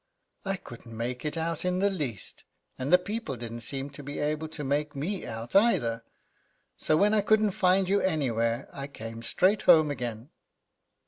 [0.45, 2.43] I couldn't make it out in the least,
[2.75, 6.03] and the people didn't seem to be able to make me out either.
[6.75, 10.31] So when I couldn't find you anywhere I came straight home again."